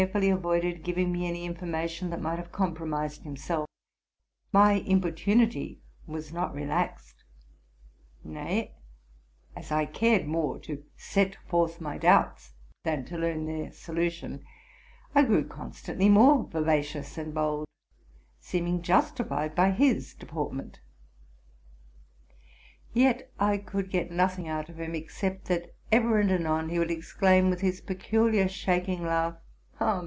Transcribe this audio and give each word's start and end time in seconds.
106 0.07 0.13
TRUTH 0.13 0.15
AND 0.15 0.23
FICTION 0.23 0.41
fully 0.41 0.55
avoided 0.55 0.83
giving 0.83 1.11
me 1.11 1.27
any 1.27 1.45
information 1.45 2.09
that 2.09 2.19
might 2.19 2.37
have 2.39 2.51
compromised 2.51 3.21
himself, 3.21 3.67
my 4.51 4.73
importunity 4.73 5.79
was 6.07 6.33
not 6.33 6.55
relaxed; 6.55 7.23
nay, 8.23 8.73
as 9.55 9.71
I 9.71 9.85
cared 9.85 10.25
more 10.25 10.57
to 10.61 10.83
set 10.97 11.37
forth 11.47 11.79
my 11.79 11.99
doubts 11.99 12.53
than 12.83 13.05
to 13.05 13.17
learn 13.19 13.45
their 13.45 13.71
solution, 13.71 14.43
I 15.13 15.21
grew 15.21 15.47
constantly 15.47 16.09
more 16.09 16.47
vivacious 16.51 17.19
and 17.19 17.31
bold, 17.31 17.67
seem 18.39 18.65
ing 18.65 18.81
justified 18.81 19.53
by 19.53 19.69
his 19.69 20.15
deportment. 20.15 20.79
Yet 22.91 23.31
I 23.39 23.57
could 23.57 23.91
get 23.91 24.09
nothing 24.09 24.47
out 24.47 24.67
of 24.67 24.79
him, 24.79 24.95
except 24.95 25.45
that 25.49 25.75
ever 25.91 26.19
and 26.19 26.31
anon 26.31 26.69
he 26.69 26.79
would 26.79 26.89
exclaim 26.89 27.51
with 27.51 27.61
his 27.61 27.81
peculiar, 27.81 28.47
shaking 28.47 29.03
laugh,'' 29.05 29.35
Ah! 29.83 29.99